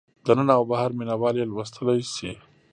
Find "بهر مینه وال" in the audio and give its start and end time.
0.71-1.35